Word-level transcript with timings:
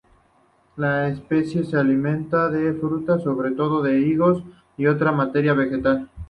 Esta 0.77 1.09
especie 1.09 1.63
se 1.63 1.77
alimenta 1.77 2.49
de 2.49 2.73
fruta, 2.73 3.19
sobre 3.19 3.51
todo 3.51 3.83
de 3.83 3.99
higos, 3.99 4.43
y 4.75 4.87
otra 4.87 5.11
materia 5.11 5.53
vegetal. 5.53 6.09